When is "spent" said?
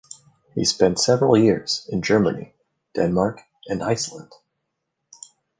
0.65-0.97